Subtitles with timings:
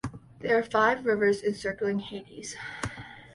[0.39, 2.55] There are five rivers encircling Hades.